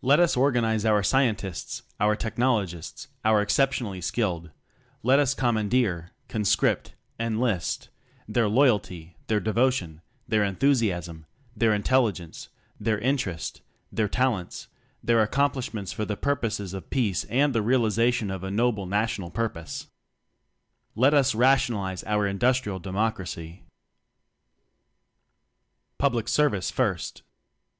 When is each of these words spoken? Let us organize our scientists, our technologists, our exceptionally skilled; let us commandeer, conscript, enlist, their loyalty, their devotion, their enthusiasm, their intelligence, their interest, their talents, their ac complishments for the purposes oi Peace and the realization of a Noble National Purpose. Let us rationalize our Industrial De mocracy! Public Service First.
Let 0.00 0.18
us 0.18 0.36
organize 0.36 0.84
our 0.84 1.04
scientists, 1.04 1.82
our 2.00 2.16
technologists, 2.16 3.06
our 3.24 3.40
exceptionally 3.40 4.00
skilled; 4.00 4.50
let 5.04 5.20
us 5.20 5.34
commandeer, 5.34 6.10
conscript, 6.26 6.96
enlist, 7.20 7.88
their 8.26 8.48
loyalty, 8.48 9.16
their 9.28 9.38
devotion, 9.38 10.00
their 10.26 10.42
enthusiasm, 10.42 11.26
their 11.56 11.72
intelligence, 11.72 12.48
their 12.80 12.98
interest, 12.98 13.60
their 13.92 14.08
talents, 14.08 14.66
their 15.00 15.22
ac 15.22 15.30
complishments 15.30 15.92
for 15.94 16.04
the 16.04 16.16
purposes 16.16 16.74
oi 16.74 16.80
Peace 16.80 17.22
and 17.26 17.54
the 17.54 17.62
realization 17.62 18.32
of 18.32 18.42
a 18.42 18.50
Noble 18.50 18.86
National 18.86 19.30
Purpose. 19.30 19.86
Let 20.96 21.14
us 21.14 21.36
rationalize 21.36 22.02
our 22.02 22.26
Industrial 22.26 22.80
De 22.80 22.90
mocracy! 22.90 23.60
Public 25.98 26.26
Service 26.26 26.68
First. 26.72 27.22